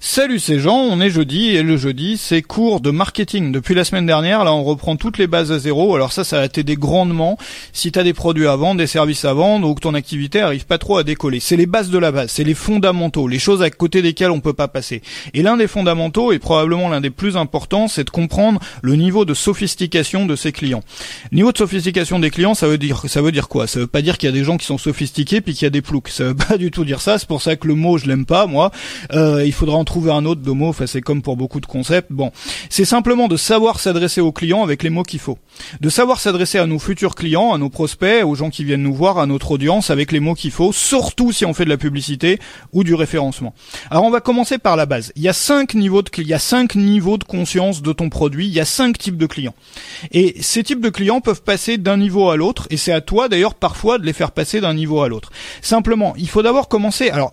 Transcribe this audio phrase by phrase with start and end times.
[0.00, 3.50] Salut ces gens, on est jeudi et le jeudi c'est cours de marketing.
[3.50, 5.96] Depuis la semaine dernière, là on reprend toutes les bases à zéro.
[5.96, 7.36] Alors ça, ça va t'aider grandement
[7.72, 10.66] si t'as des produits à vendre, des services à vendre ou que ton activité arrive
[10.66, 11.40] pas trop à décoller.
[11.40, 14.38] C'est les bases de la base, c'est les fondamentaux, les choses à côté desquelles on
[14.38, 15.02] peut pas passer.
[15.34, 19.24] Et l'un des fondamentaux et probablement l'un des plus importants, c'est de comprendre le niveau
[19.24, 20.84] de sophistication de ses clients.
[21.32, 23.66] niveau de sophistication des clients, ça veut dire ça veut dire quoi?
[23.66, 25.66] Ça veut pas dire qu'il y a des gens qui sont sophistiqués puis qu'il y
[25.66, 26.08] a des ploucs.
[26.08, 27.18] Ça veut pas du tout dire ça.
[27.18, 28.70] C'est pour ça que le mot je l'aime pas moi.
[29.12, 30.58] Euh, il faudra trouver un autre de.
[30.62, 32.10] Enfin c'est comme pour beaucoup de concepts.
[32.10, 32.30] Bon,
[32.70, 35.38] c'est simplement de savoir s'adresser aux clients avec les mots qu'il faut.
[35.80, 38.94] De savoir s'adresser à nos futurs clients, à nos prospects, aux gens qui viennent nous
[38.94, 41.76] voir, à notre audience avec les mots qu'il faut, surtout si on fait de la
[41.76, 42.38] publicité
[42.72, 43.54] ou du référencement.
[43.90, 45.12] Alors on va commencer par la base.
[45.16, 48.08] Il y a cinq niveaux de il y a cinq niveaux de conscience de ton
[48.08, 48.46] produit.
[48.46, 49.54] Il y a cinq types de clients.
[50.12, 52.66] Et ces types de clients peuvent passer d'un niveau à l'autre.
[52.70, 55.30] Et c'est à toi d'ailleurs parfois de les faire passer d'un niveau à l'autre.
[55.62, 57.10] Simplement, il faut d'abord commencer.
[57.10, 57.32] Alors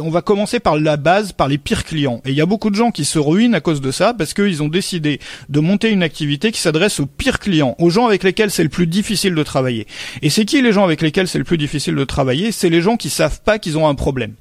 [0.00, 2.20] on va commencer par la base, par les pires clients.
[2.24, 4.34] Et il y a beaucoup de gens qui se ruinent à cause de ça parce
[4.34, 8.22] qu'ils ont décidé de monter une activité qui s'adresse aux pires clients, aux gens avec
[8.22, 9.86] lesquels c'est le plus difficile de travailler.
[10.22, 12.52] Et c'est qui les gens avec lesquels c'est le plus difficile de travailler?
[12.52, 14.34] C'est les gens qui savent pas qu'ils ont un problème.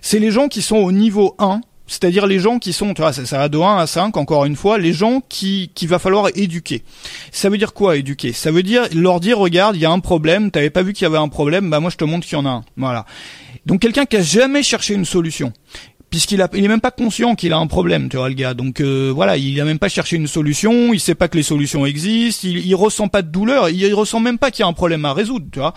[0.00, 1.60] C'est les gens qui sont au niveau 1
[1.90, 4.44] c'est-à-dire les gens qui sont, tu vois, ça, ça va de 1 à 5, encore
[4.44, 6.84] une fois, les gens qui qu'il va falloir éduquer.
[7.32, 8.32] Ça veut dire quoi éduquer?
[8.32, 11.02] Ça veut dire leur dire, regarde, il y a un problème, t'avais pas vu qu'il
[11.02, 12.64] y avait un problème, bah moi je te montre qu'il y en a un.
[12.76, 13.06] Voilà.
[13.66, 15.52] Donc quelqu'un qui a jamais cherché une solution
[16.10, 18.54] puisqu'il a, il est même pas conscient qu'il a un problème, tu vois le gars.
[18.54, 21.42] Donc euh, voilà, il a même pas cherché une solution, il sait pas que les
[21.44, 24.68] solutions existent, il, il ressent pas de douleur, il, ressent même pas qu'il y a
[24.68, 25.72] un problème à résoudre, tu vois.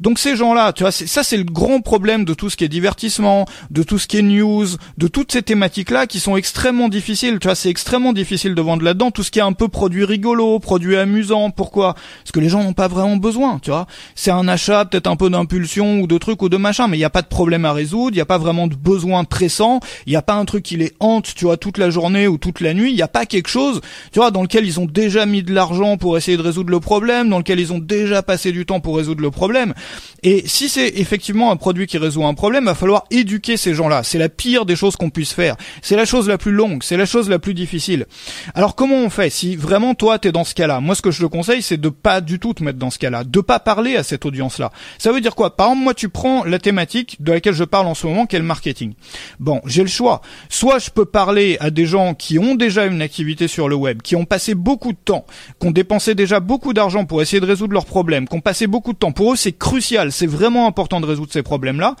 [0.00, 2.68] Donc ces gens-là, tu vois, ça c'est le grand problème de tout ce qui est
[2.68, 4.66] divertissement, de tout ce qui est news,
[4.98, 8.84] de toutes ces thématiques-là qui sont extrêmement difficiles, tu vois, c'est extrêmement difficile de vendre
[8.84, 11.94] là-dedans, tout ce qui est un peu produit rigolo, produit amusant, pourquoi?
[11.94, 13.86] Parce que les gens n'ont pas vraiment besoin, tu vois.
[14.14, 17.00] C'est un achat peut-être un peu d'impulsion ou de trucs ou de machin, mais il
[17.00, 19.71] n'y a pas de problème à résoudre, il n'y a pas vraiment de besoin pressant
[20.06, 22.38] il n'y a pas un truc qui les hante, tu vois, toute la journée ou
[22.38, 22.90] toute la nuit.
[22.90, 23.80] Il n'y a pas quelque chose,
[24.12, 26.80] tu vois, dans lequel ils ont déjà mis de l'argent pour essayer de résoudre le
[26.80, 29.74] problème, dans lequel ils ont déjà passé du temps pour résoudre le problème.
[30.22, 33.74] Et si c'est effectivement un produit qui résout un problème, il va falloir éduquer ces
[33.74, 34.02] gens-là.
[34.02, 35.56] C'est la pire des choses qu'on puisse faire.
[35.82, 38.06] C'est la chose la plus longue, c'est la chose la plus difficile.
[38.54, 40.80] Alors comment on fait si vraiment toi t'es dans ce cas-là?
[40.80, 42.98] Moi, ce que je te conseille, c'est de pas du tout te mettre dans ce
[42.98, 44.72] cas-là, de pas parler à cette audience-là.
[44.98, 45.56] Ça veut dire quoi?
[45.56, 48.36] Par exemple, moi, tu prends la thématique de laquelle je parle en ce moment, qui
[48.36, 48.94] est le marketing.
[49.40, 50.20] Bon, j'ai le choix.
[50.48, 54.02] Soit je peux parler à des gens qui ont déjà une activité sur le web,
[54.02, 55.26] qui ont passé beaucoup de temps,
[55.60, 58.66] qui ont dépensé déjà beaucoup d'argent pour essayer de résoudre leurs problèmes, qui ont passé
[58.66, 59.12] beaucoup de temps.
[59.12, 61.96] Pour eux, c'est crucial, c'est vraiment important de résoudre ces problèmes-là.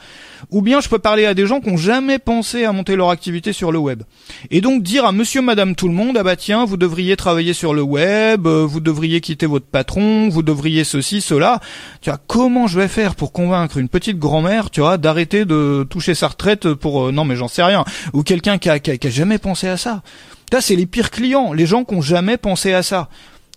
[0.50, 3.10] Ou bien je peux parler à des gens qui ont jamais pensé à monter leur
[3.10, 4.02] activité sur le web.
[4.50, 7.52] Et donc dire à monsieur, madame, tout le monde, ah bah tiens, vous devriez travailler
[7.52, 11.60] sur le web, euh, vous devriez quitter votre patron, vous devriez ceci, cela.
[12.00, 15.86] Tu vois, comment je vais faire pour convaincre une petite grand-mère, tu vois, d'arrêter de
[15.88, 18.90] toucher sa retraite pour, euh, non mais j'en sais rien, ou quelqu'un qui a, qui,
[18.90, 20.02] a, jamais pensé à ça.
[20.52, 23.08] Là, c'est les pires clients, les gens qui ont jamais pensé à ça.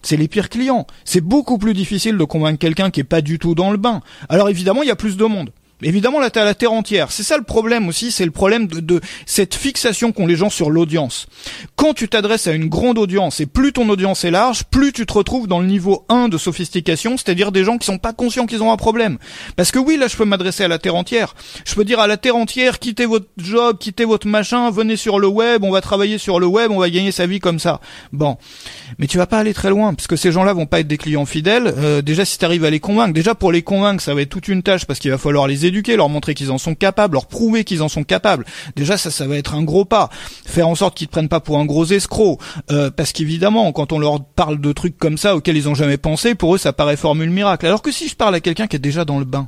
[0.02, 0.86] C'est les pires clients.
[1.04, 4.02] C'est beaucoup plus difficile de convaincre quelqu'un qui est pas du tout dans le bain.
[4.30, 5.50] Alors évidemment, il y a plus de monde.
[5.86, 7.12] Évidemment, t'as la terre entière.
[7.12, 10.72] C'est ça le problème aussi, c'est le problème de, cette fixation qu'ont les gens sur
[10.72, 11.28] l'audience.
[11.76, 15.06] Quand tu t'adresses à une grande audience, et plus ton audience est large, plus tu
[15.06, 18.48] te retrouves dans le niveau 1 de sophistication, c'est-à-dire des gens qui sont pas conscients
[18.48, 19.20] qu'ils ont un problème.
[19.58, 21.36] Parce que oui, là, je peux m'adresser à la terre entière.
[21.66, 25.20] Je peux dire à la terre entière, quittez votre job, quittez votre machin, venez sur
[25.20, 27.80] le web, on va travailler sur le web, on va gagner sa vie comme ça.
[28.12, 28.38] Bon.
[28.98, 30.98] Mais tu vas pas aller très loin, parce que ces gens-là vont pas être des
[30.98, 31.72] clients fidèles.
[31.78, 34.30] Euh, déjà, si tu arrives à les convaincre, déjà pour les convaincre, ça va être
[34.30, 37.14] toute une tâche, parce qu'il va falloir les éduquer, leur montrer qu'ils en sont capables,
[37.14, 38.46] leur prouver qu'ils en sont capables.
[38.76, 40.10] Déjà, ça, ça va être un gros pas.
[40.46, 42.40] Faire en sorte qu'ils te prennent pas pour un gros escroc,
[42.72, 45.98] euh, parce qu'évidemment, quand on leur parle de trucs comme ça auxquels ils ont jamais
[45.98, 47.66] pensé, pour eux, ça paraît formule miracle.
[47.66, 49.48] Alors que si je parle à quelqu'un qui est déjà dans le bain,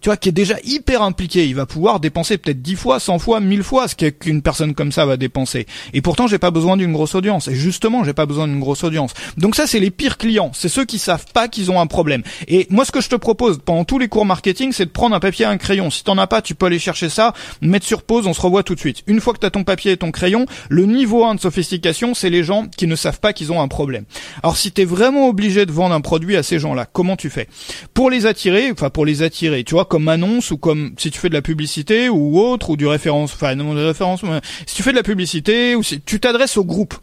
[0.00, 3.18] tu vois, qui est déjà hyper impliqué, il va pouvoir dépenser peut-être 10 fois, 100
[3.18, 5.66] fois, 1000 fois ce qu'une personne comme ça va dépenser.
[5.92, 7.48] Et pourtant, j'ai pas besoin d'une grosse audience.
[7.48, 9.12] Et justement, j'ai pas besoin d'une grosse audience.
[9.36, 10.50] Donc ça, c'est les pires clients.
[10.54, 12.22] C'est ceux qui savent pas qu'ils ont un problème.
[12.46, 15.14] Et moi, ce que je te propose pendant tous les cours marketing, c'est de prendre
[15.16, 15.90] un papier et un crayon.
[15.90, 18.62] Si t'en as pas, tu peux aller chercher ça, mettre sur pause, on se revoit
[18.62, 19.02] tout de suite.
[19.06, 22.30] Une fois que t'as ton papier et ton crayon, le niveau 1 de sophistication, c'est
[22.30, 24.04] les gens qui ne savent pas qu'ils ont un problème.
[24.42, 27.48] Alors si t'es vraiment obligé de vendre un produit à ces gens-là, comment tu fais?
[27.94, 31.18] Pour les attirer, enfin pour les attirer, tu vois, comme annonce ou comme si tu
[31.18, 34.22] fais de la publicité ou autre ou du référence, enfin non de référence,
[34.66, 36.94] si tu fais de la publicité ou si tu t'adresses au groupe,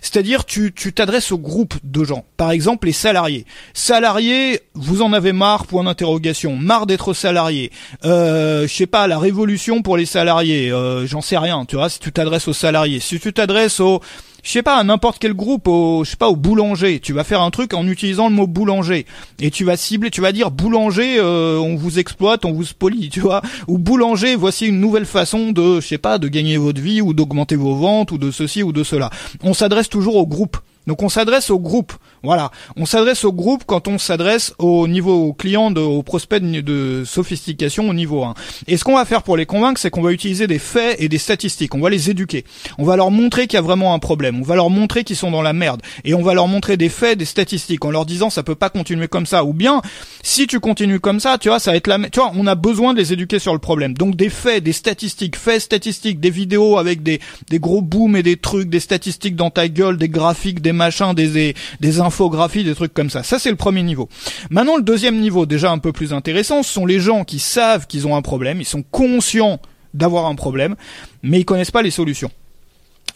[0.00, 2.24] c'est-à-dire tu tu t'adresses au groupe de gens.
[2.36, 3.46] Par exemple les salariés.
[3.74, 7.70] Salariés, vous en avez marre point d'interrogation, marre d'être salarié.
[8.04, 11.88] Euh, je sais pas la révolution pour les salariés, euh, j'en sais rien, tu vois.
[11.88, 14.00] Si tu t'adresses aux salariés, si tu t'adresses aux
[14.42, 17.00] je sais pas, à n'importe quel groupe, au, je sais pas, au boulanger.
[17.00, 19.06] Tu vas faire un truc en utilisant le mot boulanger.
[19.40, 23.08] Et tu vas cibler, tu vas dire boulanger, euh, on vous exploite, on vous spolie,
[23.10, 23.42] tu vois.
[23.68, 27.12] Ou boulanger, voici une nouvelle façon de, je sais pas, de gagner votre vie ou
[27.12, 29.10] d'augmenter vos ventes ou de ceci ou de cela.
[29.42, 30.56] On s'adresse toujours au groupe.
[30.90, 31.92] Donc on s'adresse au groupe.
[32.24, 37.04] Voilà, on s'adresse au groupe quand on s'adresse au niveau client, de, au prospect de,
[37.06, 38.34] sophistication au niveau 1.
[38.66, 41.08] Et ce qu'on va faire pour les convaincre, c'est qu'on va utiliser des faits et
[41.08, 41.76] des statistiques.
[41.76, 42.44] On va les éduquer.
[42.76, 44.40] On va leur montrer qu'il y a vraiment un problème.
[44.40, 45.80] On va leur montrer qu'ils sont dans la merde.
[46.02, 48.68] Et on va leur montrer des faits, des statistiques, en leur disant ça peut pas
[48.68, 49.44] continuer comme ça.
[49.44, 49.82] Ou bien,
[50.24, 52.56] si tu continues comme ça, tu vois, ça va être la, tu vois, on a
[52.56, 53.94] besoin de les éduquer sur le problème.
[53.94, 58.24] Donc des faits, des statistiques, faits, statistiques, des vidéos avec des, des gros booms et
[58.24, 62.64] des trucs, des statistiques dans ta gueule, des graphiques, des machins, des, des, des infographie,
[62.64, 63.22] des trucs comme ça.
[63.22, 64.08] Ça, c'est le premier niveau.
[64.50, 67.86] Maintenant, le deuxième niveau, déjà un peu plus intéressant, ce sont les gens qui savent
[67.86, 69.58] qu'ils ont un problème, ils sont conscients
[69.94, 70.74] d'avoir un problème,
[71.22, 72.30] mais ils connaissent pas les solutions.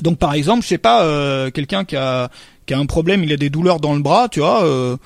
[0.00, 2.31] Donc, par exemple, je sais pas, euh, quelqu'un qui a,
[2.66, 4.96] qui a un problème, il a des douleurs dans le bras, tu vois, euh,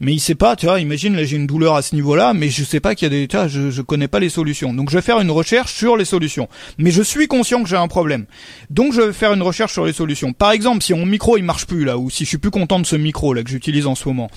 [0.00, 2.48] mais il sait pas, tu vois, imagine là j'ai une douleur à ce niveau-là, mais
[2.48, 4.72] je sais pas qu'il y a des, tu je, je connais pas les solutions.
[4.72, 6.48] Donc je vais faire une recherche sur les solutions.
[6.78, 8.24] Mais je suis conscient que j'ai un problème.
[8.70, 10.32] Donc je vais faire une recherche sur les solutions.
[10.32, 12.80] Par exemple, si mon micro il marche plus là, ou si je suis plus content
[12.80, 14.30] de ce micro là que j'utilise en ce moment,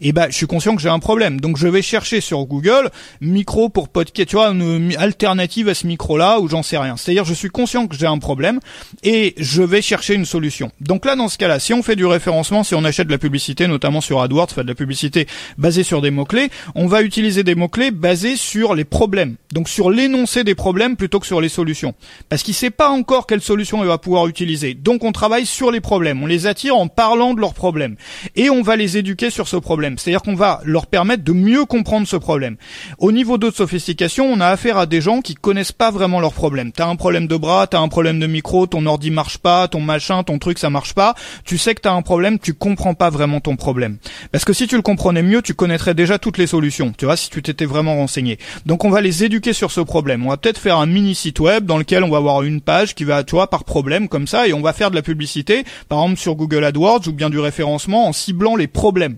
[0.00, 1.40] et eh ben je suis conscient que j'ai un problème.
[1.40, 2.90] Donc je vais chercher sur Google
[3.22, 6.96] micro pour podcast, tu vois, une alternative à ce micro-là ou j'en sais rien.
[6.96, 8.60] C'est-à-dire je suis conscient que j'ai un problème
[9.02, 10.70] et je vais chercher une solution.
[10.80, 13.18] Donc là dans ce cas-là, si on fait du référencement, si on achète de la
[13.18, 15.26] publicité, notamment sur AdWords, fait de la publicité
[15.56, 19.36] basée sur des mots-clés, on va utiliser des mots-clés basés sur les problèmes.
[19.52, 21.94] Donc sur l'énoncé des problèmes plutôt que sur les solutions.
[22.28, 24.74] Parce qu'il sait pas encore quelle solution il va pouvoir utiliser.
[24.74, 26.22] Donc on travaille sur les problèmes.
[26.22, 27.96] On les attire en parlant de leurs problèmes.
[28.34, 29.85] Et on va les éduquer sur ce problème.
[29.96, 32.56] C'est-à-dire qu'on va leur permettre de mieux comprendre ce problème.
[32.98, 36.32] Au niveau de sophistication, on a affaire à des gens qui connaissent pas vraiment leurs
[36.32, 36.72] problèmes.
[36.72, 39.80] T'as un problème de bras, t'as un problème de micro, ton ordi marche pas, ton
[39.80, 41.14] machin, ton truc ça marche pas.
[41.44, 43.98] Tu sais que t'as un problème, tu comprends pas vraiment ton problème.
[44.32, 46.92] Parce que si tu le comprenais mieux, tu connaîtrais déjà toutes les solutions.
[46.96, 48.38] Tu vois, si tu t'étais vraiment renseigné.
[48.64, 50.26] Donc on va les éduquer sur ce problème.
[50.26, 52.94] On va peut-être faire un mini site web dans lequel on va avoir une page
[52.94, 55.64] qui va, tu vois, par problème comme ça, et on va faire de la publicité,
[55.88, 59.16] par exemple sur Google AdWords ou bien du référencement en ciblant les problèmes.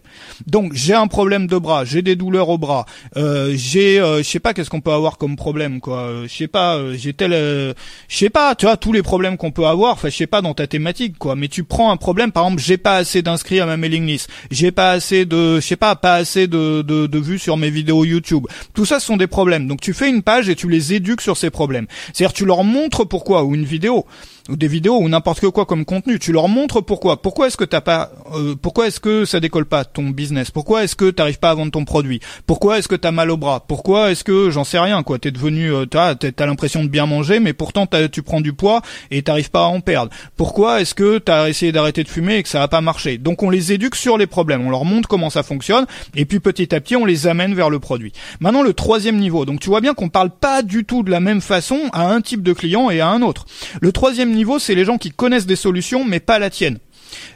[0.72, 4.40] J'ai un problème de bras, j'ai des douleurs au bras, euh, j'ai, euh, je sais
[4.40, 7.32] pas qu'est-ce qu'on peut avoir comme problème quoi, euh, je sais pas, euh, j'ai tel,
[7.32, 7.74] je
[8.16, 10.54] sais pas, tu vois tous les problèmes qu'on peut avoir, enfin je sais pas dans
[10.54, 13.66] ta thématique quoi, mais tu prends un problème, par exemple j'ai pas assez d'inscrits à
[13.66, 17.18] ma mailing list, j'ai pas assez de, je sais pas, pas assez de, de, de
[17.18, 20.22] vues sur mes vidéos YouTube, tout ça ce sont des problèmes, donc tu fais une
[20.22, 23.64] page et tu les éduques sur ces problèmes, c'est-à-dire tu leur montres pourquoi ou une
[23.64, 24.06] vidéo
[24.48, 26.18] ou des vidéos ou n'importe quoi comme contenu.
[26.18, 27.20] Tu leur montres pourquoi.
[27.20, 30.47] Pourquoi est-ce que t'as pas, euh, pourquoi est-ce que ça décolle pas ton business?
[30.50, 32.20] Pourquoi est-ce que t'arrives pas à vendre ton produit?
[32.46, 33.64] Pourquoi est-ce que t'as mal au bras?
[33.66, 37.06] Pourquoi est-ce que j'en sais rien quoi T'es devenu, euh, t'as, t'as l'impression de bien
[37.06, 40.12] manger, mais pourtant tu prends du poids et t'arrives pas à en perdre?
[40.36, 43.18] Pourquoi est-ce que t'as essayé d'arrêter de fumer et que ça a pas marché?
[43.18, 46.40] Donc on les éduque sur les problèmes, on leur montre comment ça fonctionne et puis
[46.40, 48.12] petit à petit on les amène vers le produit.
[48.40, 49.44] Maintenant le troisième niveau.
[49.44, 52.20] Donc tu vois bien qu'on parle pas du tout de la même façon à un
[52.20, 53.46] type de client et à un autre.
[53.80, 56.78] Le troisième niveau, c'est les gens qui connaissent des solutions, mais pas la tienne.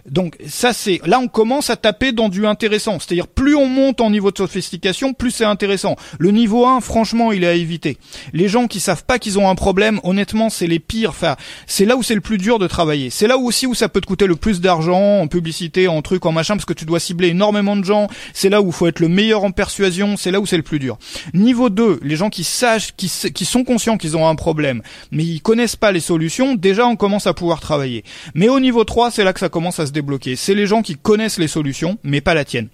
[0.09, 2.99] Donc ça c'est là on commence à taper dans du intéressant.
[2.99, 5.97] C'est-à-dire plus on monte en niveau de sophistication, plus c'est intéressant.
[6.19, 7.99] Le niveau 1, franchement, il est à éviter.
[8.33, 11.11] Les gens qui savent pas qu'ils ont un problème, honnêtement, c'est les pires.
[11.11, 11.37] Enfin,
[11.67, 13.11] c'est là où c'est le plus dur de travailler.
[13.11, 16.27] C'est là aussi où ça peut te coûter le plus d'argent en publicité, en trucs,
[16.27, 18.09] en machin, parce que tu dois cibler énormément de gens.
[18.33, 20.17] C'est là où il faut être le meilleur en persuasion.
[20.17, 20.99] C'est là où c'est le plus dur.
[21.35, 25.25] Niveau 2, les gens qui sachent, qui, qui sont conscients qu'ils ont un problème, mais
[25.25, 26.55] ils connaissent pas les solutions.
[26.55, 28.05] Déjà, on commence à pouvoir travailler.
[28.35, 30.37] Mais au niveau 3, c'est là que ça commence à se débloquer.
[30.37, 32.69] C'est les gens qui connaissent les solutions, mais pas la tienne.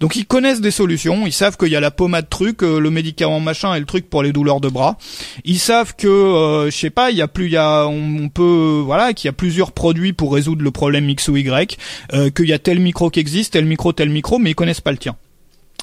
[0.00, 2.90] Donc ils connaissent des solutions, ils savent qu'il y a la pommade truc, euh, le
[2.90, 4.98] médicament machin et le truc pour les douleurs de bras.
[5.44, 8.28] Ils savent que, euh, je sais pas, il y a plus, il y a, on,
[8.28, 11.78] peut, voilà, qu'il y a plusieurs produits pour résoudre le problème X ou Y,
[12.12, 14.80] euh, qu'il y a tel micro qui existe, tel micro, tel micro, mais ils connaissent
[14.80, 15.16] pas le tien.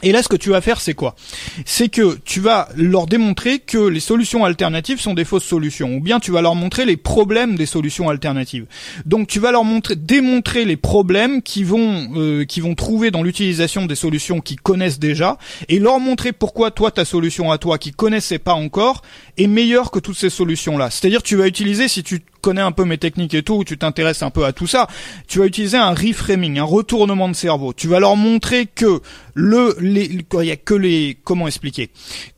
[0.04, 1.16] Et là, ce que tu vas faire, c'est quoi?
[1.66, 6.00] C'est que tu vas leur démontrer que les solutions alternatives sont des fausses solutions, ou
[6.00, 8.66] bien tu vas leur montrer les problèmes des solutions alternatives.
[9.06, 13.24] Donc, tu vas leur montrer, démontrer les problèmes qui vont, euh, qui vont trouver dans
[13.24, 15.38] l'utilisation des solutions qu'ils connaissent déjà,
[15.70, 19.02] et leur montrer pourquoi toi, ta solution à toi, qui connaissais pas encore,
[19.38, 20.90] est meilleure que toutes ces solutions-là.
[20.90, 23.78] C'est-à-dire, tu vas utiliser, si tu connais un peu mes techniques et tout, ou tu
[23.78, 24.88] t'intéresses un peu à tout ça,
[25.28, 27.74] tu vas utiliser un reframing, un retournement de cerveau.
[27.74, 29.02] Tu vas leur montrer que
[29.34, 31.90] le, les, il y a que les, comment expliquer,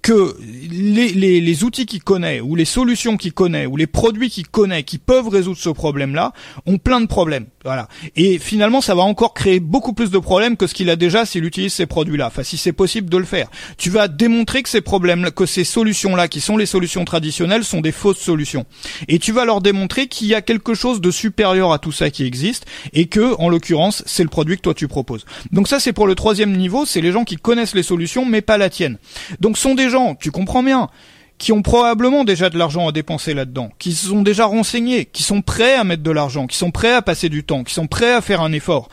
[0.02, 0.36] que
[0.70, 4.48] les, les, les outils qu'il connaît, ou les solutions qu'il connaît, ou les produits qu'il
[4.48, 6.34] connaît, qui peuvent résoudre ce problème-là,
[6.66, 7.48] ont plein de problèmes.
[7.64, 7.88] Voilà.
[8.16, 11.26] Et finalement, ça va encore créer beaucoup plus de problèmes que ce qu'il a déjà
[11.26, 12.28] s'il utilise ces produits-là.
[12.28, 13.50] Enfin, si c'est possible de le faire.
[13.78, 17.82] Tu vas démontrer que ces problèmes, que ces solutions-là, qui sont les solutions traditionnelles, sont
[17.82, 18.66] des fausses solutions.
[19.08, 22.10] Et tu vas leur démontrer qu'il y a quelque chose de supérieur à tout ça
[22.10, 25.26] qui existe et que, en l'occurrence, c'est le produit que toi tu proposes.
[25.52, 28.42] Donc ça, c'est pour le troisième niveau, c'est les gens qui connaissent les solutions mais
[28.42, 28.98] pas la tienne.
[29.40, 30.90] Donc sont des gens, tu comprends bien,
[31.38, 35.24] qui ont probablement déjà de l'argent à dépenser là-dedans, qui se sont déjà renseignés, qui
[35.24, 37.88] sont prêts à mettre de l'argent, qui sont prêts à passer du temps, qui sont
[37.88, 38.90] prêts à faire un effort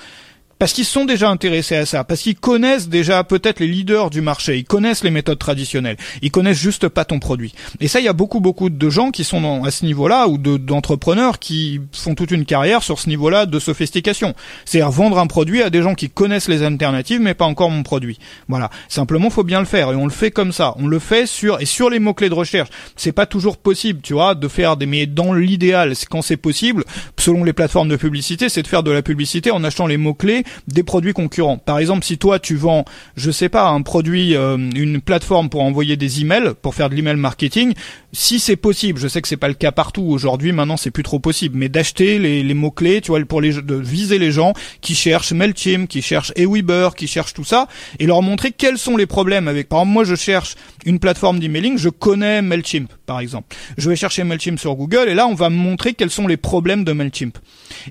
[0.60, 4.20] parce qu'ils sont déjà intéressés à ça, parce qu'ils connaissent déjà peut-être les leaders du
[4.20, 7.54] marché, ils connaissent les méthodes traditionnelles, ils connaissent juste pas ton produit.
[7.80, 10.36] Et ça, il y a beaucoup beaucoup de gens qui sont à ce niveau-là ou
[10.36, 14.34] d'entrepreneurs qui font toute une carrière sur ce niveau-là de sophistication.
[14.66, 17.82] C'est-à-dire vendre un produit à des gens qui connaissent les alternatives mais pas encore mon
[17.82, 18.18] produit.
[18.48, 18.68] Voilà.
[18.88, 20.74] Simplement, faut bien le faire et on le fait comme ça.
[20.76, 22.68] On le fait sur et sur les mots clés de recherche.
[22.96, 26.36] C'est pas toujours possible, tu vois, de faire des mais dans l'idéal, c'est quand c'est
[26.36, 26.84] possible,
[27.18, 30.12] selon les plateformes de publicité, c'est de faire de la publicité en achetant les mots
[30.12, 31.58] clés des produits concurrents.
[31.58, 32.84] Par exemple, si toi tu vends,
[33.16, 36.94] je sais pas, un produit, euh, une plateforme pour envoyer des emails, pour faire de
[36.94, 37.74] l'email marketing,
[38.12, 41.02] si c'est possible, je sais que c'est pas le cas partout aujourd'hui, maintenant c'est plus
[41.02, 44.32] trop possible, mais d'acheter les, les mots clés, tu vois, pour les de viser les
[44.32, 48.78] gens qui cherchent Mailchimp, qui cherchent Eweber, qui cherchent tout ça, et leur montrer quels
[48.78, 49.68] sont les problèmes avec.
[49.68, 53.54] Par exemple, moi je cherche une plateforme d'emailing, je connais Mailchimp, par exemple.
[53.78, 56.36] Je vais chercher Mailchimp sur Google, et là on va me montrer quels sont les
[56.36, 57.38] problèmes de Mailchimp.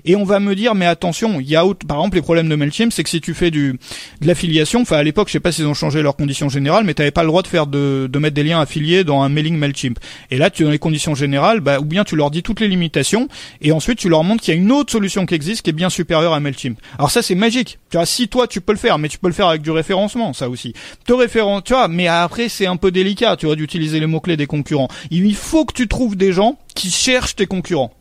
[0.04, 2.56] Et on va me dire, mais attention, il y a par exemple les problèmes de
[2.56, 3.78] Mailchimp, c'est que si tu fais du
[4.20, 6.94] de l'affiliation, enfin à l'époque, je sais pas s'ils ont changé leurs conditions générales, mais
[6.94, 9.28] tu n'avais pas le droit de faire de, de mettre des liens affiliés dans un
[9.28, 9.98] mailing Mailchimp.
[10.30, 12.68] Et là, tu dans les conditions générales, bah, ou bien tu leur dis toutes les
[12.68, 13.28] limitations,
[13.60, 15.74] et ensuite tu leur montres qu'il y a une autre solution qui existe qui est
[15.74, 16.78] bien supérieure à Mailchimp.
[16.98, 17.78] Alors ça, c'est magique.
[17.90, 19.70] Tu vois, si toi tu peux le faire, mais tu peux le faire avec du
[19.70, 20.74] référencement, ça aussi.
[21.04, 24.20] Te référence, tu vois, mais après c'est un peu délicat, tu vois, d'utiliser les mots
[24.20, 24.88] clés des concurrents.
[25.10, 27.92] Il faut que tu trouves des gens qui cherchent tes concurrents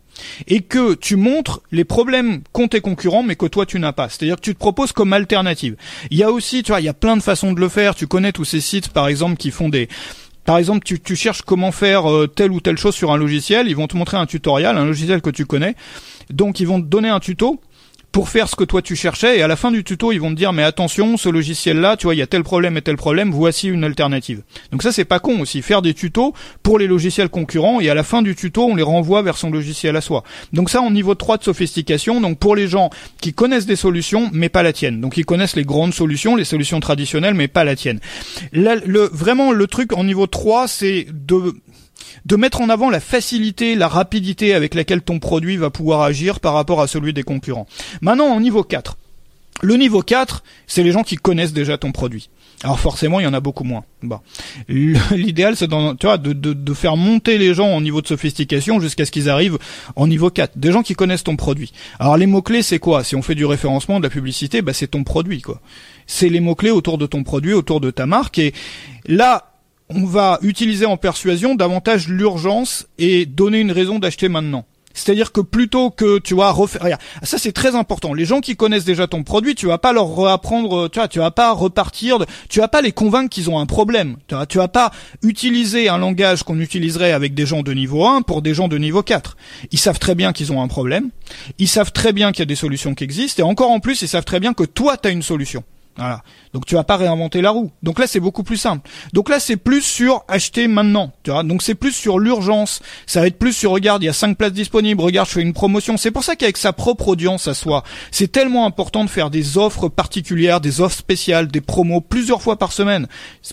[0.48, 4.10] et que tu montres les problèmes qu'ont tes concurrents mais que toi tu n'as pas.
[4.10, 5.76] C'est-à-dire que tu te proposes comme alternative.
[6.12, 7.96] Il y a aussi, tu vois, il y a plein de façons de le faire.
[7.96, 9.88] Tu connais tous ces sites par exemple qui font des
[10.50, 13.76] par exemple, tu, cherches comment faire euh, telle ou telle chose sur un logiciel, ils
[13.76, 15.76] vont te montrer un tutoriel, un logiciel que tu connais.
[16.32, 17.62] Donc ils vont te donner un tuto
[18.12, 20.32] pour faire ce que toi tu cherchais et à la fin du tuto ils vont
[20.32, 22.82] te dire mais attention ce logiciel là tu vois il y a tel problème et
[22.82, 24.42] tel problème voici une alternative.
[24.72, 27.94] Donc ça c'est pas con aussi faire des tutos pour les logiciels concurrents et à
[27.94, 30.24] la fin du tuto on les renvoie vers son logiciel à soi.
[30.54, 32.90] Donc ça en niveau 3 de sophistication donc pour les gens
[33.22, 35.02] qui connaissent des solutions mais pas la tienne.
[35.02, 38.00] Donc ils connaissent les grandes solutions les solutions traditionnelles mais pas la tienne.
[38.52, 41.54] Le, vraiment le truc en niveau 3 c'est de
[42.26, 46.40] de mettre en avant la facilité, la rapidité avec laquelle ton produit va pouvoir agir
[46.40, 47.68] par rapport à celui des concurrents.
[48.02, 48.98] Maintenant, au niveau 4.
[49.62, 52.30] Le niveau 4, c'est les gens qui connaissent déjà ton produit.
[52.64, 53.86] Alors forcément, il y en a beaucoup moins.
[54.04, 54.20] Bon.
[54.68, 55.76] L'idéal, c'est tu
[56.06, 59.58] vois, de, de, faire monter les gens au niveau de sophistication jusqu'à ce qu'ils arrivent
[59.96, 60.58] au niveau 4.
[60.58, 61.72] Des gens qui connaissent ton produit.
[62.00, 63.04] Alors les mots-clés, c'est quoi?
[63.04, 65.42] Si on fait du référencement, de la publicité, bah, c'est ton produit.
[65.42, 65.62] quoi.
[66.06, 68.40] C'est les mots-clés autour de ton produit, autour de ta marque.
[68.40, 68.54] Et
[69.06, 69.49] là,
[69.90, 74.66] on va utiliser en persuasion davantage l'urgence et donner une raison d'acheter maintenant.
[74.94, 78.14] C'est-à-dire que plutôt que tu vois refaire, ça c'est très important.
[78.14, 81.20] Les gens qui connaissent déjà ton produit, tu vas pas leur apprendre, tu vois, tu
[81.20, 84.18] vas pas repartir, de, tu vas pas les convaincre qu'ils ont un problème.
[84.28, 84.92] Tu vois, tu vas pas
[85.24, 88.78] utiliser un langage qu'on utiliserait avec des gens de niveau 1 pour des gens de
[88.78, 89.38] niveau 4.
[89.72, 91.10] Ils savent très bien qu'ils ont un problème.
[91.60, 94.02] Ils savent très bien qu'il y a des solutions qui existent et encore en plus,
[94.02, 95.64] ils savent très bien que toi tu as une solution.
[96.00, 96.24] Voilà.
[96.54, 97.72] Donc tu vas pas réinventer la roue.
[97.84, 98.90] Donc là c'est beaucoup plus simple.
[99.12, 101.44] Donc là c'est plus sur acheter maintenant, tu vois.
[101.44, 102.82] Donc c'est plus sur l'urgence.
[103.06, 105.42] Ça va être plus sur regarde, il y a cinq places disponibles, regarde, je fais
[105.42, 105.98] une promotion.
[105.98, 109.58] C'est pour ça qu'avec sa propre audience à soi, c'est tellement important de faire des
[109.58, 113.08] offres particulières, des offres spéciales, des promos plusieurs fois par semaine.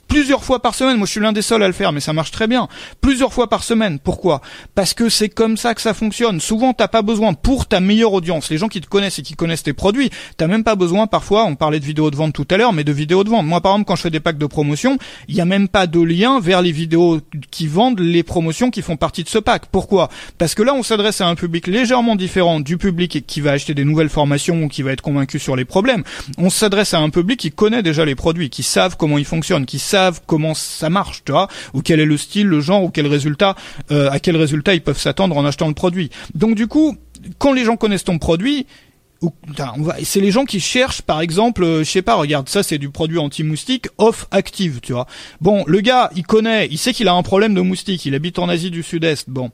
[0.06, 2.12] Plusieurs fois par semaine, moi je suis l'un des seuls à le faire mais ça
[2.12, 2.68] marche très bien.
[3.00, 3.98] Plusieurs fois par semaine.
[3.98, 4.40] Pourquoi?
[4.76, 6.38] Parce que c'est comme ça que ça fonctionne.
[6.38, 9.34] Souvent t'as pas besoin pour ta meilleure audience, les gens qui te connaissent et qui
[9.34, 12.47] connaissent tes produits, t'as même pas besoin parfois, on parlait de vidéos de vente tout
[12.50, 13.47] à l'heure, mais de vidéos de vente.
[13.47, 15.87] Moi, par exemple, quand je fais des packs de promotion, il n'y a même pas
[15.87, 19.66] de lien vers les vidéos qui vendent les promotions qui font partie de ce pack.
[19.73, 20.11] Pourquoi?
[20.37, 23.73] Parce que là, on s'adresse à un public légèrement différent du public qui va acheter
[23.73, 26.05] des nouvelles formations ou qui va être convaincu sur les problèmes.
[26.37, 29.64] On s'adresse à un public qui connaît déjà les produits, qui savent comment ils fonctionnent,
[29.64, 32.90] qui savent comment ça marche, tu vois, ou quel est le style, le genre, ou
[32.90, 33.57] quel résultat,
[33.90, 36.11] euh, à quel résultat ils peuvent s'attendre en achetant le produit.
[36.35, 36.99] Donc du coup,
[37.38, 38.66] quand les gens connaissent ton produit,
[40.02, 42.90] c'est les gens qui cherchent par exemple euh, je sais pas regarde ça c'est du
[42.90, 45.06] produit anti-moustique off active tu vois.
[45.40, 48.38] Bon le gars il connaît il sait qu'il a un problème de moustique il habite
[48.38, 49.50] en Asie du Sud-Est bon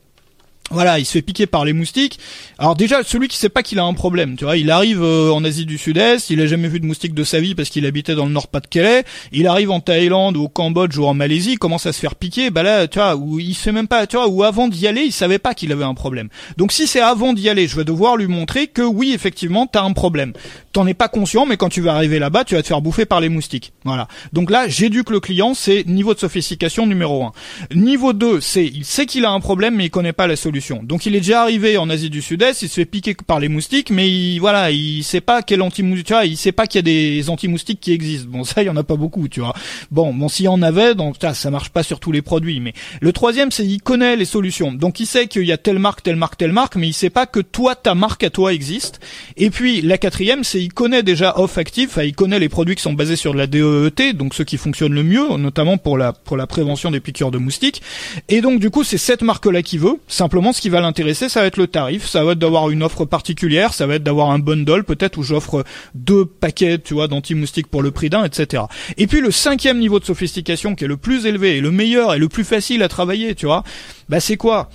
[0.72, 2.18] voilà, il se fait piquer par les moustiques.
[2.58, 5.30] Alors déjà, celui qui sait pas qu'il a un problème, tu vois, il arrive euh,
[5.30, 7.86] en Asie du Sud-Est, il a jamais vu de moustique de sa vie parce qu'il
[7.86, 9.04] habitait dans le Nord-Pas-de-Calais.
[9.32, 12.50] Il arrive en Thaïlande au Cambodge ou en Malaisie, il commence à se faire piquer.
[12.50, 15.02] Bah là, tu vois, où il sait même pas, tu vois, ou avant d'y aller,
[15.02, 16.28] il savait pas qu'il avait un problème.
[16.56, 19.82] Donc si c'est avant d'y aller, je vais devoir lui montrer que oui, effectivement, t'as
[19.82, 20.32] un problème.
[20.72, 23.04] T'en es pas conscient, mais quand tu vas arriver là-bas, tu vas te faire bouffer
[23.04, 23.72] par les moustiques.
[23.84, 24.08] Voilà.
[24.32, 27.32] Donc là, j'éduque le client, c'est niveau de sophistication numéro un.
[27.74, 30.61] Niveau 2, c'est il sait qu'il a un problème, mais il connaît pas la solution
[30.82, 33.48] Donc il est déjà arrivé en Asie du Sud-Est, il se fait piquer par les
[33.48, 36.78] moustiques, mais il, voilà, il sait pas quel anti-moustique, tu vois, il sait pas qu'il
[36.78, 38.28] y a des anti-moustiques qui existent.
[38.30, 39.54] Bon, ça, il y en a pas beaucoup, tu vois.
[39.90, 42.60] Bon, bon, s'il y en avait, donc ça, ça marche pas sur tous les produits.
[42.60, 44.72] Mais le troisième, c'est il connaît les solutions.
[44.72, 47.10] Donc il sait qu'il y a telle marque, telle marque, telle marque, mais il sait
[47.10, 49.00] pas que toi, ta marque à toi existe.
[49.36, 52.74] Et puis la quatrième, c'est il connaît déjà off active, enfin, il connaît les produits
[52.74, 55.98] qui sont basés sur de la DEET, donc ceux qui fonctionnent le mieux, notamment pour
[55.98, 57.82] la pour la prévention des piqûres de moustiques.
[58.28, 59.98] Et donc du coup, c'est cette marque-là qui veut.
[60.08, 62.82] Simplement, ce qui va l'intéresser, ça va être le tarif, ça va être d'avoir une
[62.82, 67.08] offre particulière, ça va être d'avoir un bundle peut-être où j'offre deux paquets, tu vois,
[67.08, 68.64] d'anti-moustiques pour le prix d'un, etc.
[68.96, 72.14] Et puis le cinquième niveau de sophistication qui est le plus élevé et le meilleur
[72.14, 73.64] et le plus facile à travailler, tu vois,
[74.08, 74.68] bah c'est quoi?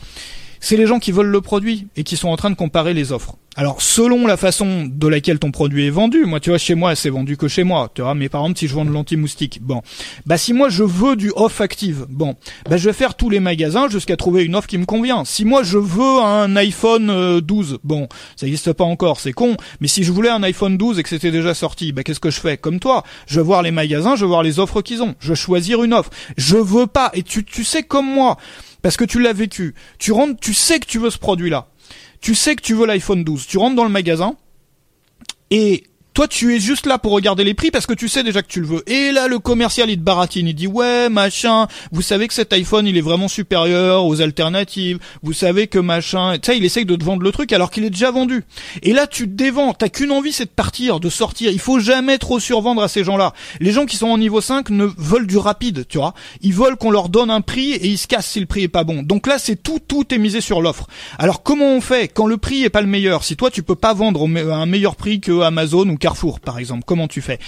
[0.69, 3.13] C'est les gens qui veulent le produit et qui sont en train de comparer les
[3.13, 3.38] offres.
[3.55, 6.93] Alors, selon la façon de laquelle ton produit est vendu, moi, tu vois, chez moi,
[6.93, 7.89] c'est vendu que chez moi.
[7.95, 9.81] Tu vois, mais par exemple, si je vends de l'anti-moustique, bon,
[10.25, 12.36] bah si moi je veux du off active, bon,
[12.69, 15.24] bah je vais faire tous les magasins jusqu'à trouver une offre qui me convient.
[15.24, 19.55] Si moi je veux un iPhone 12, euh, bon, ça n'existe pas encore, c'est con.
[19.79, 22.29] Mais si je voulais un iPhone 12 et que c'était déjà sorti, bah qu'est-ce que
[22.29, 22.57] je fais?
[22.57, 25.29] Comme toi, je vais voir les magasins, je vais voir les offres qu'ils ont, je
[25.29, 26.09] vais choisir une offre.
[26.36, 28.38] Je veux pas, et tu, tu sais comme moi,
[28.88, 29.75] parce que tu l'as vécu.
[30.00, 31.67] Tu rentres, tu sais que tu veux ce produit-là
[32.22, 34.36] tu sais que tu veux l'iPhone 12, tu rentres dans le magasin
[35.50, 35.84] et
[36.17, 38.47] toi, tu es juste là pour regarder les prix parce que tu sais déjà que
[38.47, 38.89] tu le veux.
[38.89, 40.47] Et là, le commercial, il te baratine.
[40.47, 44.97] Il dit, ouais, machin, vous savez que cet iPhone, il est vraiment supérieur aux alternatives.
[45.21, 46.39] Vous savez que machin...
[46.39, 48.45] Tu sais, il essaye de te vendre le truc alors qu'il est déjà vendu.
[48.81, 49.75] Et là, tu te dévends.
[49.75, 51.51] T'as qu'une envie, c'est de partir, de sortir.
[51.51, 53.33] Il faut jamais trop survendre à ces gens-là.
[53.59, 56.15] Les gens qui sont en niveau 5 ne veulent du rapide, tu vois.
[56.41, 58.69] Ils veulent qu'on leur donne un prix et ils se cassent si le prix est
[58.69, 59.03] pas bon.
[59.03, 60.88] Donc là, c'est tout, tout est misé sur l'offre.
[61.19, 63.24] Alors comment on fait quand le prix est pas le meilleur?
[63.24, 65.97] Si toi, tu peux pas vendre à un meilleur prix que Amazon ou
[66.44, 66.84] Par exemple.
[66.86, 67.40] Comment tu fais?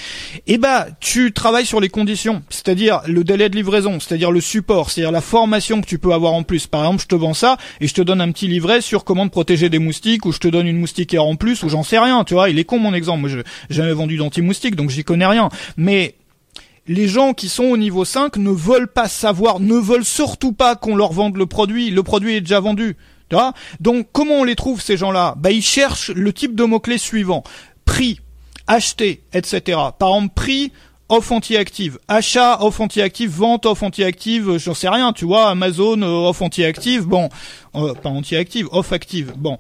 [0.48, 4.90] Eh ben, tu travailles sur les conditions, c'est-à-dire le délai de livraison, c'est-à-dire le support,
[4.90, 6.68] c'est-à-dire la formation que tu peux avoir en plus.
[6.68, 9.26] Par exemple, je te vends ça et je te donne un petit livret sur comment
[9.28, 12.00] te protéger des moustiques ou je te donne une moustiquaire en plus ou j'en sais
[12.00, 12.50] rien, tu vois.
[12.50, 13.22] Il est con mon exemple.
[13.22, 15.50] Moi, j'ai jamais vendu d'anti-moustique, donc j'y connais rien.
[15.78, 16.16] Mais
[16.88, 20.76] les gens qui sont au niveau 5 ne veulent pas savoir, ne veulent surtout pas
[20.76, 21.92] qu'on leur vende le produit.
[21.92, 22.98] Le produit est déjà vendu.
[23.30, 25.36] Tu vois Donc comment on les trouve ces gens-là?
[25.38, 27.44] Bah ils cherchent le type de mots-clés suivant.
[27.86, 28.20] Prix,
[28.70, 29.78] acheter, etc.
[29.98, 30.72] Par exemple, prix
[31.10, 36.00] off anti-active, achat off anti-active, vente off anti-active, euh, j'en sais rien, tu vois, Amazon
[36.04, 37.30] euh, off anti-active, bon,
[37.74, 39.58] euh, pas anti-active, off active, bon.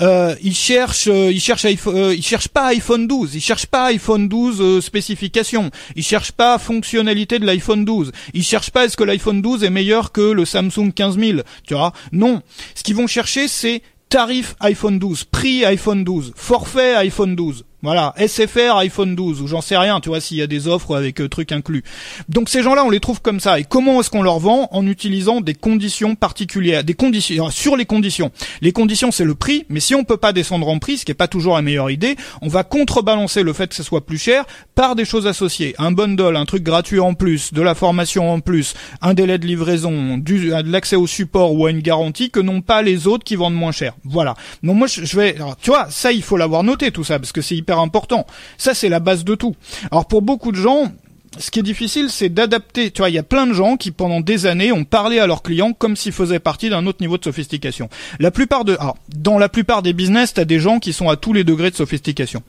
[0.00, 4.84] Euh, ils cherchent, ils cherchent, ils cherchent pas iPhone 12, ils cherchent pas iPhone 12
[4.84, 9.64] spécification, ils cherchent pas fonctionnalité de l'iPhone 12, ils cherchent pas est-ce que l'iPhone 12
[9.64, 11.92] est meilleur que le Samsung 15000, tu vois.
[12.12, 12.40] Non,
[12.76, 17.64] ce qu'ils vont chercher c'est tarif iPhone 12, prix iPhone 12, forfait iPhone 12.
[17.84, 20.96] Voilà, SFR iPhone 12 ou j'en sais rien, tu vois s'il y a des offres
[20.96, 21.84] avec euh, trucs inclus.
[22.30, 23.60] Donc ces gens-là, on les trouve comme ça.
[23.60, 27.84] Et comment est-ce qu'on leur vend En utilisant des conditions particulières, des conditions sur les
[27.84, 28.30] conditions?
[28.62, 31.12] Les conditions, c'est le prix, mais si on peut pas descendre en prix, ce qui
[31.12, 34.16] est pas toujours la meilleure idée, on va contrebalancer le fait que ce soit plus
[34.16, 35.74] cher par des choses associées.
[35.76, 39.46] Un bundle, un truc gratuit en plus, de la formation en plus, un délai de
[39.46, 43.24] livraison, du, de l'accès au support ou à une garantie que n'ont pas les autres
[43.24, 43.92] qui vendent moins cher.
[44.04, 44.36] Voilà.
[44.62, 47.42] Donc moi je vais, tu vois, ça il faut l'avoir noté tout ça parce que
[47.42, 48.26] c'est hyper important.
[48.58, 49.54] Ça, c'est la base de tout.
[49.90, 50.92] Alors pour beaucoup de gens,
[51.38, 52.90] ce qui est difficile, c'est d'adapter.
[52.90, 55.26] Tu vois, il y a plein de gens qui, pendant des années, ont parlé à
[55.26, 57.88] leurs clients comme s'ils faisaient partie d'un autre niveau de sophistication.
[58.20, 61.76] Dans la plupart des business, t'as des gens qui sont à tous les degrés de
[61.76, 62.42] sophistication.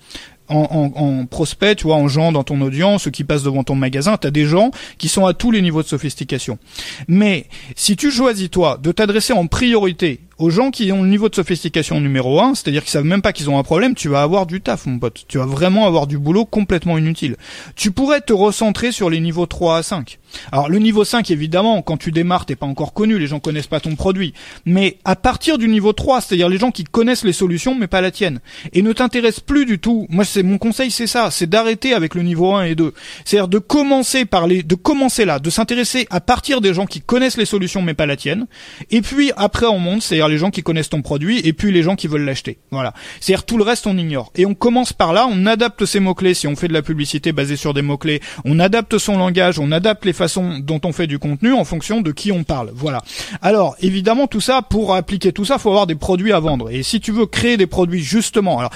[0.48, 3.74] En, en, prospect, tu vois, en gens dans ton audience, ceux qui passent devant ton
[3.74, 6.60] magasin, tu as des gens qui sont à tous les niveaux de sophistication.
[7.08, 11.30] Mais si tu choisis toi de t'adresser en priorité aux gens qui ont le niveau
[11.30, 14.22] de sophistication numéro 1, c'est-à-dire qu'ils savent même pas qu'ils ont un problème, tu vas
[14.22, 15.26] avoir du taf, mon pote.
[15.28, 17.38] Tu vas vraiment avoir du boulot complètement inutile.
[17.76, 20.20] Tu pourrais te recentrer sur les niveaux 3 à 5.
[20.52, 23.68] Alors le niveau 5 évidemment, quand tu démarres, t'es pas encore connu, les gens connaissent
[23.68, 24.34] pas ton produit.
[24.66, 28.02] Mais à partir du niveau 3, c'est-à-dire les gens qui connaissent les solutions mais pas
[28.02, 28.40] la tienne
[28.74, 30.06] et ne t'intéressent plus du tout.
[30.10, 32.94] Moi c'est mon conseil, c'est ça, c'est d'arrêter avec le niveau 1 et 2.
[33.24, 37.00] C'est-à-dire de commencer par les de commencer là, de s'intéresser à partir des gens qui
[37.00, 38.48] connaissent les solutions mais pas la tienne
[38.92, 41.96] et puis après on monte, les gens qui connaissent ton produit et puis les gens
[41.96, 42.58] qui veulent l'acheter.
[42.72, 42.94] Voilà.
[43.20, 46.34] C'est-à-dire tout le reste on ignore et on commence par là, on adapte ces mots-clés
[46.34, 49.72] si on fait de la publicité basée sur des mots-clés, on adapte son langage, on
[49.72, 52.72] adapte les façon dont on fait du contenu en fonction de qui on parle.
[52.74, 53.04] Voilà.
[53.42, 56.70] Alors, évidemment, tout ça, pour appliquer tout ça, faut avoir des produits à vendre.
[56.70, 58.72] Et si tu veux créer des produits justement, alors,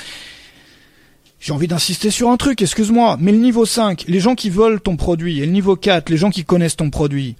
[1.39, 4.81] j'ai envie d'insister sur un truc, excuse-moi, mais le niveau 5, les gens qui veulent
[4.81, 7.35] ton produit, et le niveau 4, les gens qui connaissent ton produit,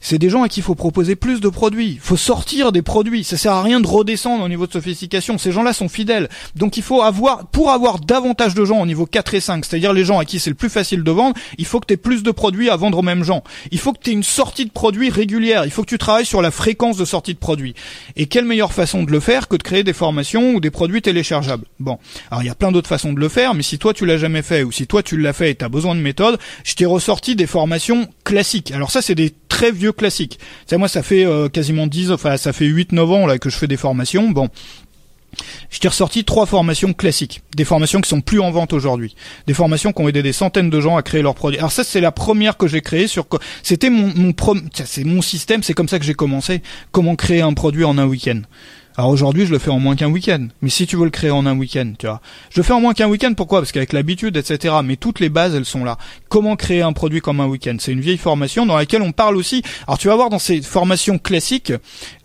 [0.00, 1.92] c'est des gens à qui il faut proposer plus de produits.
[1.92, 3.22] Il faut sortir des produits.
[3.22, 5.38] Ça sert à rien de redescendre au niveau de sophistication.
[5.38, 6.28] Ces gens-là sont fidèles.
[6.56, 9.92] Donc il faut avoir, pour avoir davantage de gens au niveau 4 et 5, c'est-à-dire
[9.92, 11.98] les gens à qui c'est le plus facile de vendre, il faut que tu aies
[11.98, 13.44] plus de produits à vendre aux mêmes gens.
[13.70, 15.64] Il faut que tu aies une sortie de produits régulière.
[15.64, 17.74] Il faut que tu travailles sur la fréquence de sortie de produits.
[18.16, 21.02] Et quelle meilleure façon de le faire que de créer des formations ou des produits
[21.02, 21.66] téléchargeables?
[21.78, 21.98] Bon.
[22.30, 24.18] Alors il y a plein d'autres façons de le faire, mais si toi tu l'as
[24.18, 26.74] jamais fait ou si toi tu l'as fait et tu as besoin de méthodes, je
[26.74, 28.72] t'ai ressorti des formations classiques.
[28.72, 30.38] Alors ça c'est des très vieux classiques.
[30.66, 33.50] C'est moi ça fait euh, quasiment 10 enfin ça fait 8 9 ans là que
[33.50, 34.30] je fais des formations.
[34.30, 34.48] Bon,
[35.70, 39.14] je t'ai ressorti trois formations classiques, des formations qui sont plus en vente aujourd'hui,
[39.46, 41.58] des formations qui ont aidé des centaines de gens à créer leurs produits.
[41.58, 43.26] Alors ça, c'est la première que j'ai créée sur,
[43.62, 44.34] c'était mon, mon
[44.72, 46.62] c'est mon système, c'est comme ça que j'ai commencé.
[46.92, 48.40] Comment créer un produit en un week-end.
[48.98, 50.48] Alors aujourd'hui, je le fais en moins qu'un week-end.
[50.60, 52.20] Mais si tu veux le créer en un week-end, tu vois.
[52.50, 53.60] Je le fais en moins qu'un week-end, pourquoi?
[53.60, 54.74] Parce qu'avec l'habitude, etc.
[54.82, 55.98] Mais toutes les bases, elles sont là.
[56.28, 57.76] Comment créer un produit comme un week-end?
[57.78, 59.62] C'est une vieille formation dans laquelle on parle aussi.
[59.86, 61.72] Alors tu vas voir dans ces formations classiques,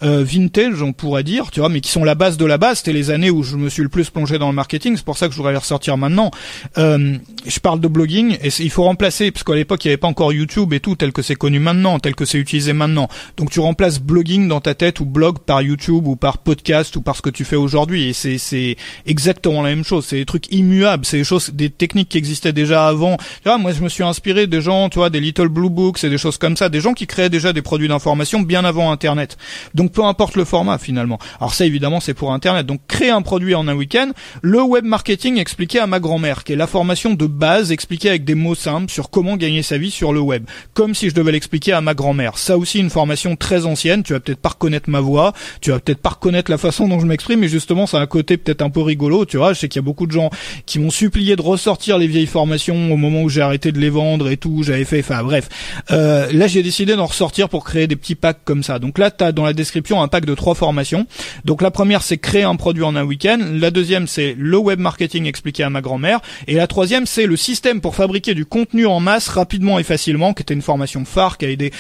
[0.02, 2.80] euh, vintage, on pourrait dire, tu vois, mais qui sont la base de la base.
[2.80, 4.98] C'était les années où je me suis le plus plongé dans le marketing.
[4.98, 6.32] C'est pour ça que je voudrais les ressortir maintenant.
[6.80, 9.98] Euh, je parle de blogging et il faut remplacer, parce qu'à l'époque, il n'y avait
[9.98, 13.10] pas encore YouTube et tout, tel que c'est connu maintenant, tel que c'est utilisé maintenant.
[13.38, 16.63] Donc tu remplaces blogging dans ta tête ou blog par YouTube ou par podcast
[16.96, 18.10] ou par ce que tu fais aujourd'hui.
[18.10, 20.06] Et c'est, c'est exactement la même chose.
[20.06, 21.06] C'est des trucs immuables.
[21.06, 23.18] C'est des choses, des techniques qui existaient déjà avant.
[23.18, 26.04] Tu vois, moi, je me suis inspiré des gens, tu vois, des Little Blue Books
[26.04, 26.70] et des choses comme ça.
[26.70, 29.38] Des gens qui créaient déjà des produits d'information bien avant Internet.
[29.74, 31.20] Donc, peu importe le format, finalement.
[31.40, 32.66] Alors ça, évidemment, c'est pour Internet.
[32.66, 34.12] Donc, créer un produit en un week-end.
[34.42, 38.24] Le web marketing expliqué à ma grand-mère, qui est la formation de base expliquée avec
[38.24, 40.46] des mots simples sur comment gagner sa vie sur le web.
[40.74, 42.38] Comme si je devais l'expliquer à ma grand-mère.
[42.38, 44.04] Ça aussi, une formation très ancienne.
[44.04, 45.34] Tu vas peut-être pas reconnaître ma voix.
[45.62, 48.38] Tu vas peut-être pas reconnaître la façon dont je m'exprime, mais justement, c'est un côté
[48.38, 49.54] peut-être un peu rigolo, tu vois.
[49.54, 50.30] Je sais qu'il y a beaucoup de gens
[50.68, 53.90] qui m'ont supplié de ressortir les vieilles formations au moment où j'ai arrêté de les
[53.90, 54.62] vendre et tout.
[54.62, 55.50] J'avais fait, enfin bref.
[55.90, 58.78] Euh, là, j'ai décidé d'en ressortir pour créer des petits packs comme ça.
[58.78, 61.08] Donc là, tu as dans la description un pack de trois formations.
[61.44, 63.40] Donc la première, c'est créer un produit en un week-end.
[63.54, 66.20] La deuxième, c'est le web marketing expliqué à ma grand-mère.
[66.48, 70.36] Et la troisième, c'est le système pour fabriquer du contenu en masse rapidement et facilement,
[70.36, 71.72] qui était une formation phare qui a aidé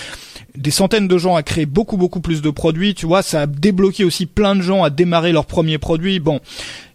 [0.55, 3.47] des centaines de gens à créer beaucoup beaucoup plus de produits, tu vois, ça a
[3.47, 6.19] débloqué aussi plein de gens à démarrer leurs premiers produits.
[6.19, 6.39] Bon,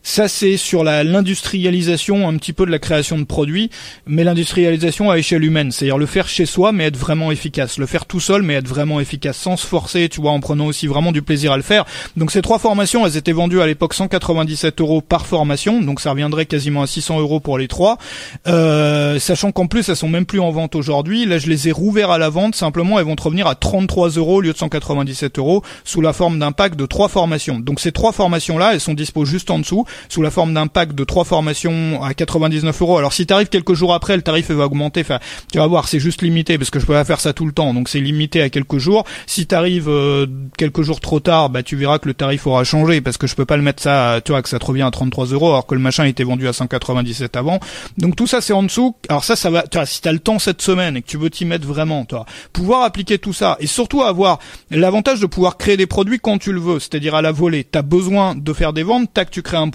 [0.03, 3.71] ça, c'est sur l'industrialisation un petit peu de la création de produits,
[4.07, 7.87] mais l'industrialisation à échelle humaine, c'est-à-dire le faire chez soi, mais être vraiment efficace, le
[7.87, 10.87] faire tout seul, mais être vraiment efficace, sans se forcer, tu vois, en prenant aussi
[10.87, 11.85] vraiment du plaisir à le faire.
[12.17, 16.11] Donc ces trois formations, elles étaient vendues à l'époque 197 euros par formation, donc ça
[16.11, 17.99] reviendrait quasiment à 600 euros pour les trois,
[18.47, 21.27] euh, sachant qu'en plus elles sont même plus en vente aujourd'hui.
[21.27, 24.11] Là, je les ai rouverts à la vente, simplement elles vont te revenir à 33
[24.11, 27.59] euros au lieu de 197 euros sous la forme d'un pack de trois formations.
[27.59, 30.95] Donc ces trois formations-là, elles sont dispo juste en dessous sous la forme d'un pack
[30.95, 32.99] de trois formations à 99 euros.
[32.99, 35.01] Alors si t'arrives quelques jours après, le tarif va augmenter.
[35.01, 35.19] Enfin,
[35.53, 37.53] tu vas voir, c'est juste limité parce que je peux pas faire ça tout le
[37.53, 39.05] temps, donc c'est limité à quelques jours.
[39.27, 43.01] Si t'arrives euh, quelques jours trop tard, bah tu verras que le tarif aura changé
[43.01, 44.91] parce que je peux pas le mettre ça, tu vois, que ça te revient à
[44.91, 47.61] 33 euros alors que le machin était vendu à 197 avant.
[47.97, 48.95] Donc tout ça c'est en dessous.
[49.09, 49.63] Alors ça, ça va.
[49.63, 52.05] Tu vois, si t'as le temps cette semaine et que tu veux t'y mettre vraiment,
[52.05, 52.15] tu
[52.53, 54.39] pouvoir appliquer tout ça et surtout avoir
[54.71, 57.65] l'avantage de pouvoir créer des produits quand tu le veux, c'est-à-dire à la volée.
[57.65, 59.69] T'as besoin de faire des ventes, tac, tu crées un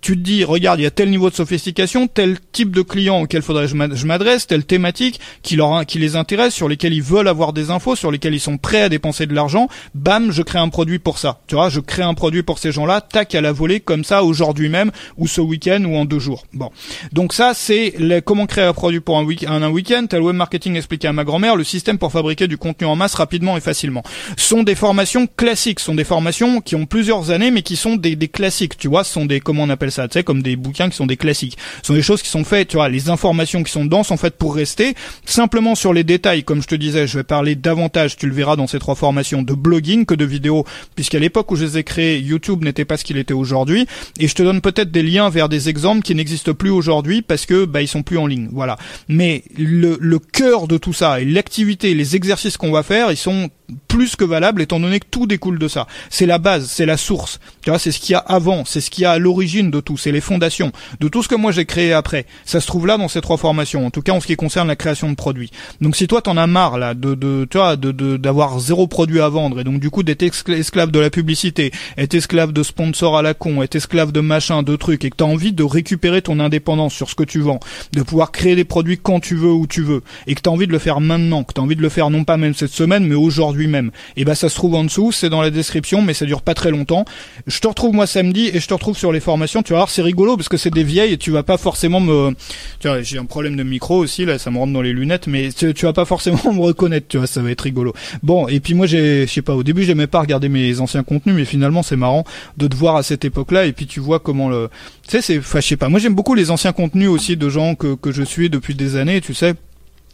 [0.00, 3.22] Tu te dis, regarde, il y a tel niveau de sophistication, tel type de client
[3.22, 7.28] auquel faudrait je m'adresse, telle thématique qui leur, qui les intéresse, sur lesquels ils veulent
[7.28, 9.68] avoir des infos, sur lesquels ils sont prêts à dépenser de l'argent.
[9.94, 11.40] Bam, je crée un produit pour ça.
[11.46, 14.22] Tu vois, je crée un produit pour ces gens-là, tac, à la volée, comme ça,
[14.24, 16.44] aujourd'hui même, ou ce week-end, ou en deux jours.
[16.52, 16.70] Bon.
[17.12, 20.76] Donc ça, c'est comment créer un produit pour un, week un, week-end, tel web marketing
[20.76, 24.02] expliqué à ma grand-mère, le système pour fabriquer du contenu en masse rapidement et facilement.
[24.36, 28.16] sont des formations classiques, sont des formations qui ont plusieurs années, mais qui sont des,
[28.16, 30.88] des classiques, tu vois, sont des, comment on appelle ça, tu sais, comme des bouquins
[30.88, 31.58] qui sont des classiques.
[31.82, 34.16] Ce sont des choses qui sont faites, tu vois, les informations qui sont dedans sont
[34.16, 34.94] faites pour rester.
[35.24, 38.56] Simplement sur les détails, comme je te disais, je vais parler davantage, tu le verras
[38.56, 40.64] dans ces trois formations, de blogging que de vidéos,
[40.94, 43.86] puisqu'à l'époque où je les ai créées, YouTube n'était pas ce qu'il était aujourd'hui.
[44.18, 47.46] Et je te donne peut-être des liens vers des exemples qui n'existent plus aujourd'hui parce
[47.46, 48.48] que bah ils sont plus en ligne.
[48.52, 48.76] Voilà.
[49.08, 53.16] Mais le, le cœur de tout ça et l'activité, les exercices qu'on va faire, ils
[53.16, 53.50] sont
[53.88, 55.86] plus que valable étant donné que tout découle de ça.
[56.10, 57.40] C'est la base, c'est la source.
[57.62, 59.70] Tu vois, c'est ce qu'il y a avant, c'est ce qu'il y a à l'origine
[59.70, 62.26] de tout, c'est les fondations de tout ce que moi j'ai créé après.
[62.44, 63.86] Ça se trouve là dans ces trois formations.
[63.86, 65.50] En tout cas, en ce qui concerne la création de produits.
[65.80, 69.20] Donc, si toi t'en as marre là de, de tu vois, de d'avoir zéro produit
[69.20, 73.16] à vendre et donc du coup d'être esclave de la publicité, être esclave de sponsors
[73.16, 76.22] à la con, être esclave de machin, de trucs et que t'as envie de récupérer
[76.22, 77.60] ton indépendance sur ce que tu vends,
[77.92, 80.66] de pouvoir créer des produits quand tu veux où tu veux et que t'as envie
[80.66, 83.06] de le faire maintenant, que t'as envie de le faire non pas même cette semaine
[83.06, 83.90] mais aujourd'hui lui-même.
[84.16, 86.54] Et bah ça se trouve en dessous, c'est dans la description, mais ça dure pas
[86.54, 87.04] très longtemps.
[87.46, 89.62] Je te retrouve moi samedi et je te retrouve sur les formations.
[89.62, 92.00] Tu vas voir, c'est rigolo parce que c'est des vieilles et tu vas pas forcément
[92.00, 92.34] me.
[92.80, 95.26] Tu vois, j'ai un problème de micro aussi là, ça me rentre dans les lunettes,
[95.26, 97.06] mais tu, tu vas pas forcément me reconnaître.
[97.08, 97.94] Tu vois, ça va être rigolo.
[98.22, 101.02] Bon, et puis moi j'ai, je sais pas, au début j'aimais pas regarder mes anciens
[101.02, 102.24] contenus, mais finalement c'est marrant
[102.56, 104.68] de te voir à cette époque-là et puis tu vois comment le.
[105.04, 105.88] Tu sais, c'est, enfin, je sais pas.
[105.88, 108.96] Moi j'aime beaucoup les anciens contenus aussi de gens que que je suis depuis des
[108.96, 109.20] années.
[109.20, 109.54] Tu sais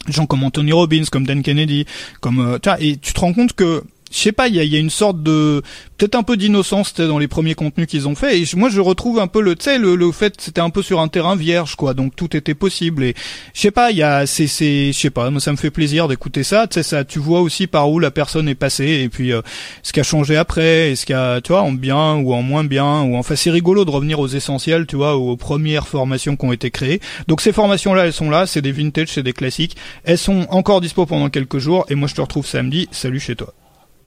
[0.07, 1.85] gens comme Anthony Robbins, comme Dan Kennedy,
[2.21, 4.59] comme euh, tu vois, et tu te rends compte que je sais pas, il y
[4.59, 5.61] a, y a, une sorte de
[5.97, 8.39] peut-être un peu d'innocence dans les premiers contenus qu'ils ont fait.
[8.39, 10.81] Et moi, je retrouve un peu le, tu sais, le, le fait c'était un peu
[10.81, 11.93] sur un terrain vierge, quoi.
[11.93, 13.03] Donc tout était possible.
[13.03, 13.15] Et
[13.53, 15.71] je sais pas, il y a, c'est, c'est, je sais pas, moi ça me fait
[15.71, 16.67] plaisir d'écouter ça.
[16.67, 19.41] Tu sais, ça, tu vois aussi par où la personne est passée et puis euh,
[19.83, 22.41] ce qui a changé après, et ce qui a, tu vois, en bien ou en
[22.41, 23.03] moins bien.
[23.03, 26.53] Ou enfin, c'est rigolo de revenir aux essentiels, tu vois, aux premières formations qui ont
[26.53, 26.99] été créées.
[27.27, 29.77] Donc ces formations-là, elles sont là, c'est des vintage, c'est des classiques.
[30.03, 31.85] Elles sont encore dispo pendant quelques jours.
[31.89, 32.87] Et moi, je te retrouve samedi.
[32.91, 33.53] Salut chez toi.